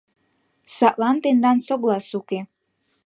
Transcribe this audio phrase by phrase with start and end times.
[0.77, 2.39] Садлан тендан соглас уке.